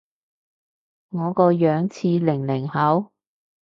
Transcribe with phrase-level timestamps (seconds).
[1.09, 3.11] 我個樣似零零後？